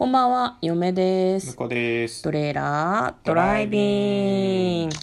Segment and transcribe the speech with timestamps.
[0.00, 1.48] こんばんは、嫁です。
[1.48, 2.22] 向こうです。
[2.22, 4.96] トレーラードライビング。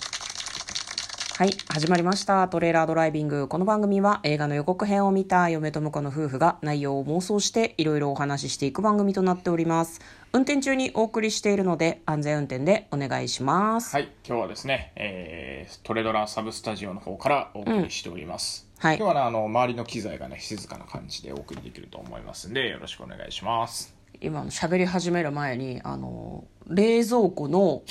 [1.38, 2.48] はい、始まりました。
[2.48, 3.48] トレーラードライビング。
[3.48, 10.02] この番組は映画の予告編を見た嫁と婿の夫婦が内容を妄想していろいろお話ししていく番組となっております。
[10.34, 13.96] 運転中にお送りしているので安全運転でお願いします。
[13.96, 18.68] はい、今日はですね、えー、トレドラサブスタジオの方からお送りしております。
[18.80, 23.97] はい今日はね、あの、周りの機材がね、静かな感じでお送りできると思いますんで、よろしくお願いします。
[24.22, 27.84] 今の喋り始める前に、あの、冷蔵庫の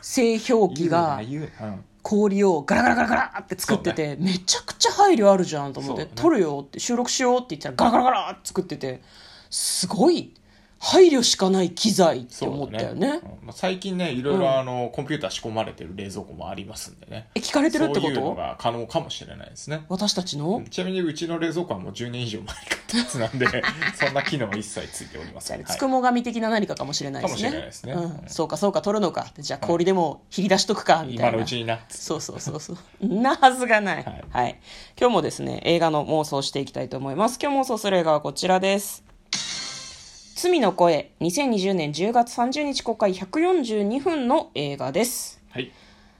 [0.00, 1.20] 製氷機が
[2.02, 9.02] 氷をガラガラガラガラって作ってて、めちゃくちゃ配慮あるじゃんと思って、撮るよって収録しようって言ったらガラガラガラって作ってて
[9.50, 10.34] すごい
[10.84, 17.28] 配慮しかない機材って思ったよねうんまあ、最近ね、いろいろあの、コンピューター仕込まれてる冷蔵庫もありますんでね。
[17.36, 19.84] え聞かれてるってこそういうのとが可能かもしれないですね。
[19.88, 20.62] 私たちの？
[20.70, 23.46] ちなみにうちの冷蔵庫はもう10年以上前に買ったやつなんで、
[23.94, 25.64] そんな機能は一切ついておりません。
[25.64, 31.80] つくも神的な何かかもしれないですねかもしれないですねうん、そうかそうか取るのかじゃあ氷でも引き出しとくかみたいな、今のうちにな。
[31.88, 33.06] そうそうそうそう。
[33.06, 34.04] なはずがない。
[34.04, 34.54] ははいい。
[34.98, 37.38] 今日もですね、映画の妄想をしていきたいと思います。
[37.40, 39.11] 今日妄想する映画はこちらです。
[40.42, 43.14] 罪の声、2020年10月30日公開。
[43.14, 45.40] 142分の映画です。
[45.50, 45.70] はい。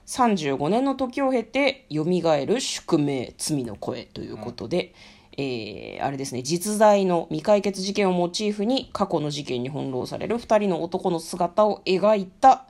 [0.05, 3.33] 35年の時を経て蘇る宿命。
[3.37, 4.05] 罪の声。
[4.05, 4.93] ということで、
[5.33, 6.41] えーあれですね。
[6.41, 12.67] 実在の未解決事件をモチーフに過去の事件に翻弄される2人の男の姿を描いた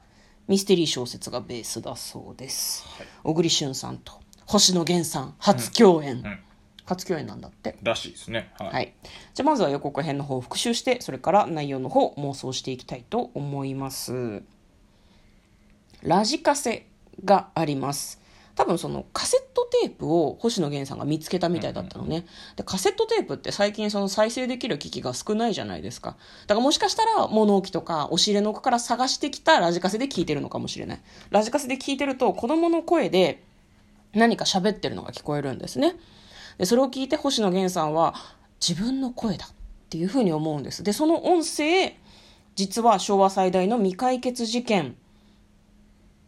[0.48, 3.08] ミステリー小説がベースだそうです、はい。
[3.24, 4.14] 小栗旬さんと
[4.48, 6.24] 星野源さん初共演、ん
[6.86, 7.78] 初共演なんだって。
[7.82, 8.52] らしいですね。
[8.60, 8.70] はい。
[8.70, 8.94] はい、
[9.34, 14.44] じゃあまずは予告編の方を復習してそれから内容の方を妄想していきたいと思います。
[16.02, 16.88] ラジカセ
[17.24, 18.22] があります。
[18.56, 26.18] 多分そのカセットテープを星野源さんが見つけたみたいだったのね、でカセットテープって最近その再生できる機器が少ないじゃないですか。
[26.46, 31.02] だからもしかしたら物置とか押し入れの奥から探してきたラジカセで聞いてるのかもしれない。
[31.32, 33.42] ラジカセで聞いてると子供の声で
[34.14, 35.96] 何か喋ってるのが聞こえるんですね
[36.58, 38.16] でそれを聞いて星野源さんは
[38.66, 39.50] 自分の声だっ
[39.90, 40.84] ていうふうに思うんです。
[40.84, 41.98] でその音声
[42.56, 44.96] 実は昭和最大の未解決事件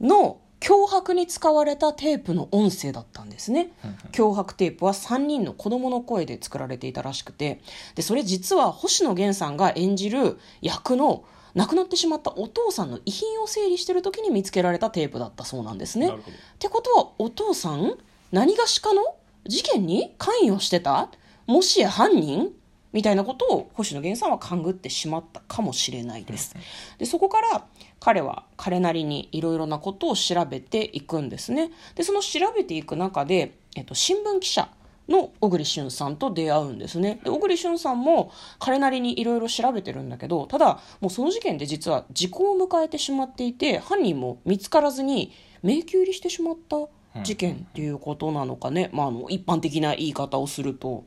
[0.01, 3.71] の脅迫に使われたテープの音声だったんですね。
[4.11, 7.61] 脅迫テープは3人の子供の声で作られていたらしくて。
[7.95, 16.09] でそれ実は星野源さんが演じる役の亡くなってしまったお父さんの遺品を整理してる時に見つけられたテープだったそうなんですね。
[16.09, 16.11] っ
[16.59, 17.97] てことはお父さん
[18.31, 19.01] 何がしかの
[19.47, 21.09] 事件に関与してた？
[21.47, 22.51] もしや犯人？
[22.94, 26.56] みたいなことを星野源さんは勘ぐってしまったかもしれないです。
[26.97, 27.66] でそこから
[28.00, 31.72] 彼は彼なりにいろいろなことを調べていくんですね。
[31.95, 34.69] でその調べていく中で、えっと、新聞記者
[35.09, 46.78] の小栗旬さんと出会うんですねで小栗旬さんも彼なりにいろいろ調べてるんだけどただもうその事件で実は時効を迎えてしまっていて犯人も見つからずに迷宮入りしてしまった
[47.23, 51.05] 事件っていうことなのかね、まあ、あの一般的な言い方をすると。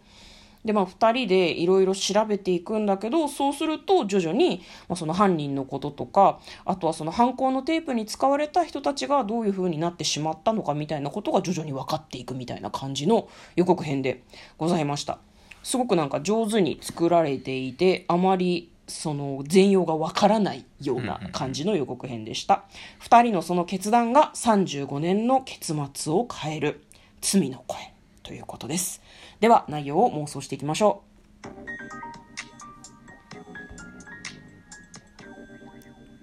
[0.65, 14.25] でまあ、2人でいろいろ調べていくんだけどそうすると徐々に、まあ、その犯人のこととかあとはその犯行のテープに使われた人たちがどういう風になってしまったのかみたいなことが徐々に分かっていくみたいな感じの予告編で
[14.59, 15.21] ございました。
[15.63, 22.65] すごくなんか上手に作られていてあまりその全容がわからないような感じの予告編でした
[23.03, 26.85] 2人のその決断が35年の結末を変える
[27.21, 29.01] 罪の声ということです
[29.41, 31.03] では内容を妄想していきましょ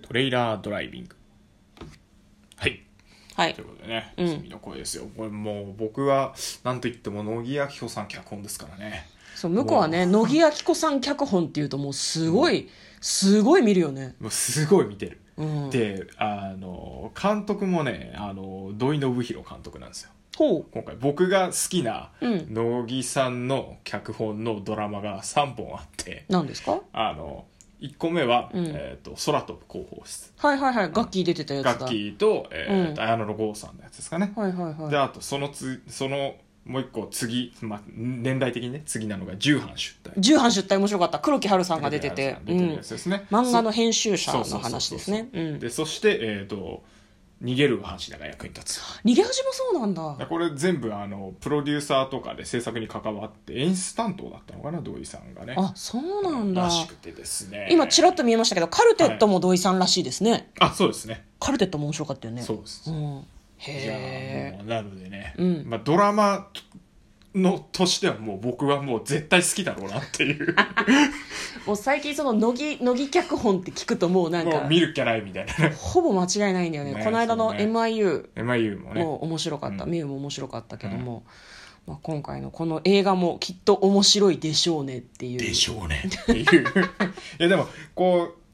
[0.06, 1.16] トレイラードライビング。
[2.58, 2.74] はい。
[2.74, 5.10] うはいということでね、うん罪の声ですよ。
[5.18, 9.08] これもう僕は、なんといっても乃木明子さん脚本ですからね。
[9.36, 12.70] そう向こうはね乃木明子さん脚本っていうともうすごい
[13.02, 14.16] すごい見るよね。
[14.20, 15.20] もうすごい見てる。
[15.38, 15.70] うん。
[15.70, 20.10] で、あの、監督もね、あの、土井信弘監督なんですよ。
[20.38, 22.54] 今回僕が好きなうん。
[22.54, 26.82] 乃木さんの脚本のドラマが3本あって、何ですか？
[26.94, 27.46] あの、
[27.80, 28.66] 1個目は、うん。
[28.68, 30.34] えっ、と、空飛ぶ広報室。
[30.38, 31.76] はいはいはいガッキー出てたやつだ。
[31.76, 33.00] ガッキーと、えーうん。
[33.00, 34.34] 綾野剛さんのやつですかね。
[34.36, 34.90] はいはいはい。
[34.90, 40.14] で、あと、そのつ、その、もう一個次、まあ、年代的にね、次なのが重版出題。
[40.18, 41.20] 重版出題面白かった。
[41.20, 43.26] 黒木華さんが出てて、出てるやつですね。
[43.30, 45.30] 漫画の編集者の話ですね。
[45.32, 45.60] うん。
[45.60, 46.84] で、そして、えっ、と、
[47.44, 48.82] 逃げるは橋田が役に立つ。
[49.04, 50.26] 逃げ恥もそうなんだ。
[50.28, 55.56] これ全部あのプロデューサーとかで制作に関わって演出担当だったのかな土井さんがね。
[55.58, 56.64] あそうなんだ。
[56.64, 57.68] らしくてですね。
[57.72, 61.26] 今ちらっと見えましたけどカルテットも土井さんらしいですね、あそうですね。
[61.40, 62.42] カルテットも面白かったよね。
[62.42, 63.22] そうです、ん、いや
[63.58, 65.64] へえなのでね、うん。
[65.66, 66.48] まあ、ドラマ
[67.36, 70.56] のとしてはもう僕はもう絶対好きだろうなっていう。
[71.68, 75.70] もう最近その乃木乃木脚本って聞くともうなんもうか見るっきゃないみたいな。
[75.70, 76.94] ねほぼ間違いないんだよね。
[76.94, 77.66] ねこの間のそうね。
[77.66, 79.04] MIU MIU もね。
[79.04, 79.92] も面白かった、うん。
[79.92, 81.24] ミュウも面白かったけども、
[81.86, 85.56] まあ、今回のこの映画もきっと面白いでしょうねっていう。
[85.72, 86.64] ょうねっていう。
[87.40, 88.45] いやでもこう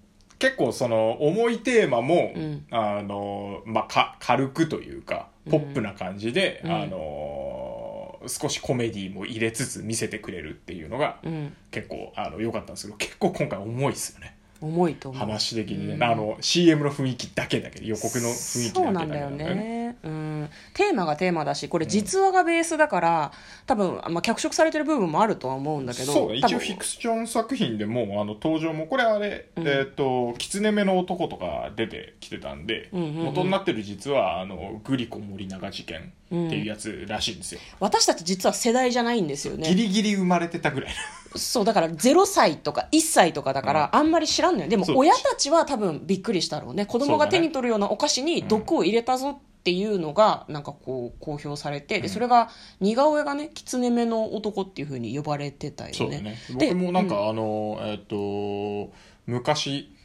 [0.41, 2.65] 結構その重いテーマも、うん。
[2.71, 6.71] あのまあか軽くというかポップな感じで、うん。
[6.71, 15.19] あの少しコメディも入れつつ見せてくれるっていうのがうん、結構あの良かったんですけど結構今回重いですよね重いと思う。
[15.19, 16.03] 話的にね、うん。
[16.03, 23.31] あの CM の雰囲気だけだけど予告の雰囲気だけだけそうなんだよね、うん、テーマがテーマだしこれ実話がベースだから、
[23.65, 29.67] 多分、まあ、脚色されてる部分もあるとは思うんだけどそう一応フィクション作品でもあの登場もこれあれ、うん。
[29.67, 33.25] えっ、と狐目の男とか出てきてたんで、うんうんうん。
[33.25, 40.93] 元になってる実はあのグリコ森永事件っていうやつらしいんですよ、私たち実は世代じゃないんですよギねリギリ生まれてたぐらい
[41.35, 44.69] そうだから0歳とか1歳とかだから、あんまり知らんのよ。
[44.69, 46.85] でも親たちは多分びっくりしたろうね。
[46.85, 52.49] 子供が手に取るようなお菓子に毒を入れたぞっていうのがなんかこう公表されて、でそれが
[52.79, 55.95] 似顔絵がね狐目の男っていうふうに呼ばれてたよね。
[55.95, 56.37] そうだね。
[56.57, 58.91] で僕もなんか、あのえっ、と
[59.25, 59.95] 昔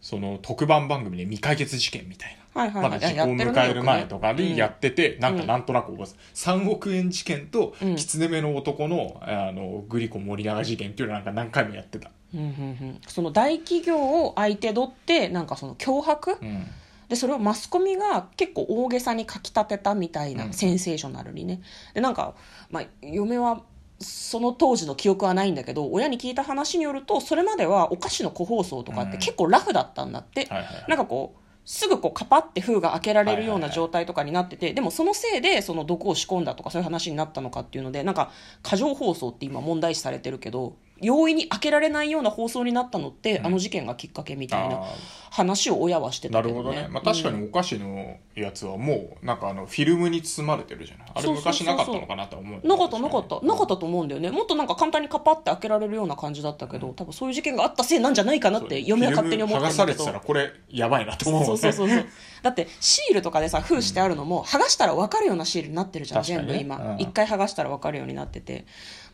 [0.00, 2.90] その特番番組で未解決事件みたいなはいはいはい。
[2.90, 5.46] まだ時効を迎える前とかにやってて、なんかうん。
[5.46, 7.96] なんとなく覚えてた3億円事件とうん。
[7.96, 13.00] 狐目の男のあのグリコ森永事件っていうのをなんか何回もやってた、うんうんうん。
[13.06, 16.66] その大企業を相手取ってなんかその脅迫、うん。
[17.08, 20.52] でそれをマスコミが結構大げさに書き立てたみたいな、うん。
[20.52, 21.60] センセーショナルにね。
[21.94, 22.34] でなんか、
[22.70, 23.62] まあ、嫁は
[23.98, 30.84] その当時の記憶はないんだけど親に聞いた話によるとそれまではお菓子の個包装とかって結構ラフだったんだって、はいはいはい。
[30.88, 38.30] なんかこうすぐこうカパって封が開けられるような状態とかになってて、でもそのせいでその毒を仕込んだとかそういう話になったのかっていうのでなんか
[38.62, 44.84] 過剰包装って今問題視されてるけど容易に開けられないような包装になったのって、あの事件がきっかけみたいなあ
[45.30, 46.60] 話を親はしてたけどね。
[46.60, 51.08] るほどね、まあ、確かにお菓子のやつはもうなんかあのフィルムに包まれてるじゃない？
[51.14, 53.40] あれ昔なかったのかなとは思うなかったなかった。
[53.40, 54.30] なかったとと思うんだよね。
[54.30, 60.04] もっとなんか簡単にカパって開けられるような感じだったけど多分そういう事件があったせいなんじゃないかなって嫁は勝手に思ってるんだけど。
[60.04, 62.06] 剥がされてたらこれやばいなと思うそうそうそうそう。
[62.42, 66.94] だってシールとかでさ封してあるのも剥がしたら分かるようなシールになってるじゃん全部今。
[66.94, 66.98] うん。
[66.98, 68.66] 一、回剥がしたら分かるようになってて。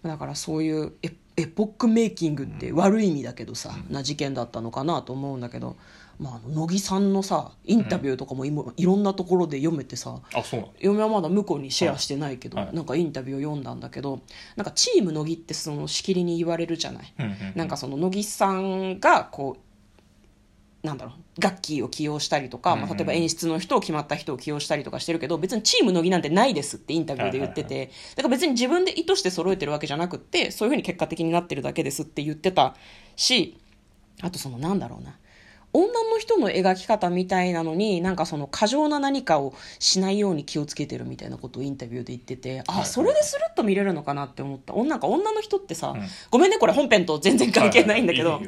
[0.03, 5.77] だからそういうエエポックメイキングって悪い意味だけどさ、な事件だったのかなと思うんだけど、
[6.19, 12.67] まあ、乃木さんのさインタビューとかも今、いろんなところで読めてさあそう嫁はまだ向こうにシェアしてないけど、はい。
[12.67, 12.77] はい。
[12.77, 14.21] なんかインタビューを読んだんだけど
[14.57, 17.35] なんかチーム乃木ってそのしきりに言われるじゃない、うんうん。
[17.55, 19.72] なんかその乃木さんがこう
[20.83, 32.75] なんだろう楽器を起用したりとか、まあ、例えば演出の人を決まった人を起用したりとかしてるけど別にチーム乃木なんてないですってインタビューで言ってて、だから別に自分で意図して揃えてるわけじゃなくってそういうふうに結果的になってるだけですって言ってた
[33.15, 33.59] し
[34.23, 35.17] あとそのなんだろうな
[35.75, 44.75] 女の人の描き方みたいなのになんかその過剰な何かをしないように気をつけてるみたいなことをインタビューで言っててはいあそれでスルッと見れるのかなって思った。
[44.75, 46.03] 女か女の人ってさ、うん。
[46.31, 48.43] ごめんねこれ本編と全然関係ないんだけど、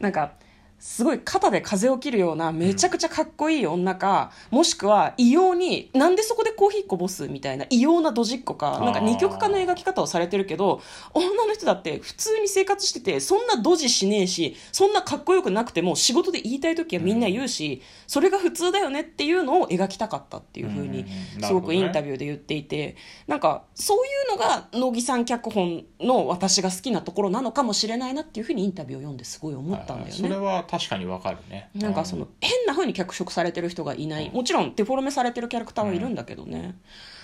[0.00, 0.32] なんか
[0.78, 10.80] すごい肩で風を切るようなめちゃくちゃかっこいい女か、もしくは異様になんでそこでコーヒーこぼすみたいな異様なドジっ子かなんか二極化の描き方をされてるけど
[11.12, 21.04] 女の人だって普通に生活しててそんなドジしねえしそんなかっこよくなくても仕事で言いたい時はみんな言うし、それが普通だよねっていうのを描きたかったっていうふうに
[21.42, 22.96] すごくインタビビューで言っていて
[23.26, 30.65] なんかそういうのが乃木さん脚本の私が好きなところなのかもしれないなっていうふうにインタビューを読んですごい思ったんだよね。
[30.66, 31.70] 確かにわかるね。
[31.74, 34.30] なんかその変な風に脚色されてる人がいない。
[34.30, 36.76] もちろんデフォルメされてるキャラクターはいるんだけどね、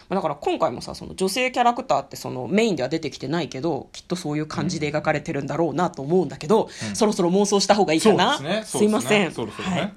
[0.08, 8.38] まあだから今回もさその女性キャラクターってそのメインでは出てきてないけどきっとそういう感じで描かれてるんだろうなと思うんだけど、そろそろ妄想した方がいいかな。
[8.38, 8.64] そうですね。
[8.64, 9.28] すいません。
[9.28, 9.34] ね。
[9.34, 9.92] はい。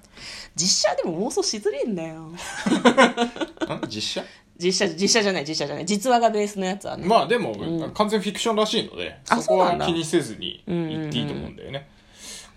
[0.55, 2.21] 実写でも妄想しづれえんだよ。
[2.29, 2.37] ん
[3.87, 4.25] 実写？
[4.57, 5.85] 実写実写じゃない実写じゃない。
[5.85, 7.53] 実話がベースのやつはね、まあでも、
[7.93, 11.89] 完全フィクションらしいのであそこは気にせずに言っていいと思うんだよね、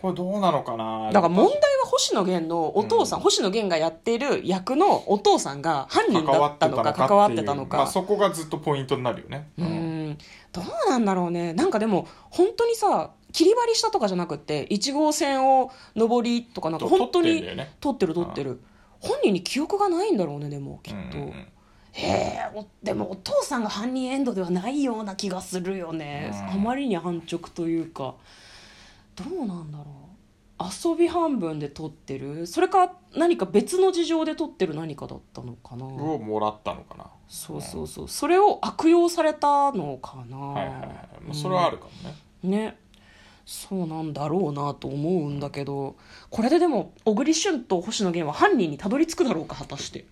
[0.01, 1.11] これどうなのかな？
[1.13, 7.79] だから問題は星野源のお父さん、星野源がやってる役のお父さんが犯人だったのか関わってたのか。
[7.79, 9.65] まあ、そこがずっとポイントになるよね、うー
[10.11, 10.19] ん。
[10.53, 11.53] どうなんだろうね。
[11.53, 17.45] なんかでも本当にさ切り張りしたとかじゃなくて1号線を上りとかなんかと本当に
[17.81, 18.61] 撮ってる撮ってる。
[19.01, 21.25] 本人に記憶がないんだろうねでもきっと、うん。
[21.25, 21.49] うんうん
[21.91, 26.51] へえおでもお父さんが犯人エンドではないような気がするよね、うん。
[26.53, 28.15] あまりに安直というか
[29.19, 29.89] どうなんだろう。
[30.61, 32.47] あ遊び半分で撮ってる？
[32.47, 35.85] それか何か別の事情で撮ってる何かだったのかな？
[35.87, 37.07] をもらったのかな？
[37.29, 38.09] そうそうそう。
[38.09, 40.89] それを悪用されたのかな、はいはいはい。
[41.25, 42.79] まあそれはあるかもね、ね。
[43.47, 45.97] そうなんだろうなと思うんだけど。
[46.29, 50.07] これででも小栗旬と星野源は犯人にたどり着くだろうか果たして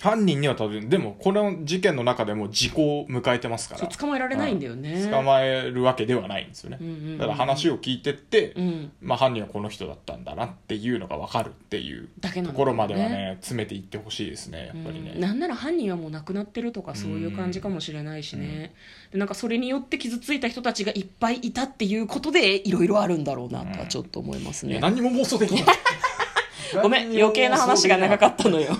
[0.00, 3.86] 犯人には多分でもこの事件の中でも時効を迎えてますから。
[3.86, 7.18] 捕まえられないんだよね、捕まえるわけではないんですよね、うんうんうん。
[7.18, 8.92] だから話を聞いてって、うん。
[9.02, 15.20] まあ、犯人はこの人だったんだなっていうのが分かるっていうところまではね詰めていってほしいですねやっぱりね、うん。
[15.20, 18.74] なんなら犯人はもう亡くなってるとかそういう感じかもしれないしね、
[19.12, 25.64] でなんかそれによって傷ついた人たちがいっぱいいたっていうことでいろいろあるんだろうなとはちょっと思いますね、いや何にも妄想できない。
[26.82, 28.76] ごめん余計な話が長かったのよ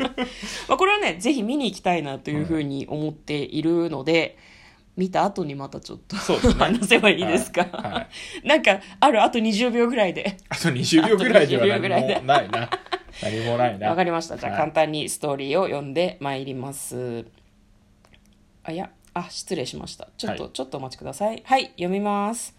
[0.68, 4.36] まあこれはねぜひ見に行きたいなというふうに思っているので、
[4.96, 6.22] 見た後にまたちょっとね。
[6.58, 7.92] 話せばいいですか、はい。
[7.92, 8.08] はい。
[8.46, 10.36] なんかあるあと20秒ぐらいで。
[10.48, 12.14] あと20秒ぐらいではあと20秒ぐらいで。
[12.14, 12.70] 何もないな。
[13.22, 13.88] 何もないな。
[13.88, 14.36] わかりました。
[14.36, 14.60] じゃあはい。
[14.60, 17.24] 簡単にストーリーを読んでまいります。
[18.62, 20.08] あいやあ失礼しました。
[20.18, 20.52] ちょっと、はい。
[20.52, 21.42] ちょっとお待ちください。
[21.44, 22.54] はい読みます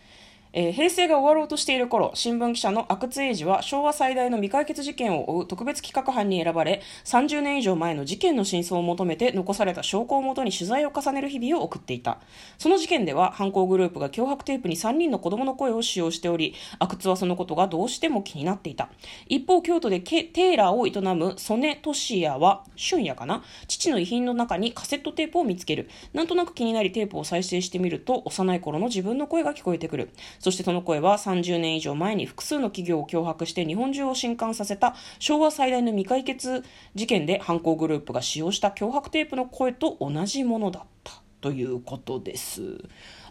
[0.53, 12.19] えー平成が終わろうとしている頃新聞記者の阿久津英二は昭和最大の未解決事件を追う特別企画班に選ばれ30年以上前の事件の真相を求めて残された証拠をもとに取材を重ねる日々を送っていた。
[12.57, 18.89] その事件では犯行グループが脅迫テープに3人の子供の声を使用しており阿久津はそのことがどうしても気になっていた。
[19.27, 23.43] 一方京都でテーラーを営む曽根俊也は俊也かな？
[23.67, 25.89] 父の遺品の中にカセットテープを見つける。
[26.13, 30.09] なんとなく気になりテープを再生してみると幼い頃の自分の声が聞こえてくる。
[30.41, 36.63] そしてその声は30年以上前に複数の企業を脅迫して日本中を震撼させた昭和最大の未解決
[36.95, 42.77] 事件で犯行グループが使用した脅迫テープの声と同じものだったということです。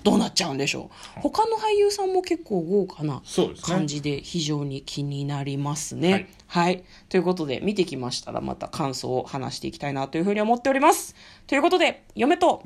[0.03, 1.21] どうなっちゃうんでしょう？
[1.21, 3.23] 他の俳優さんも結構豪華な
[3.63, 6.29] 感じで非常に気になりますね。
[6.47, 6.79] ははい。
[6.79, 11.15] い、ということで見てきましたらまた感想を話していきたいなというふうに思っております。
[11.47, 12.65] ということで嫁と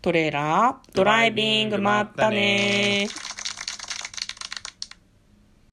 [0.00, 3.08] トレーラードライビングまったね